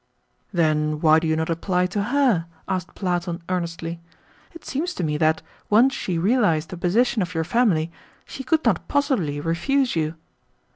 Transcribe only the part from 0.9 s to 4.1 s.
why do you not apply to her?" asked Platon earnestly.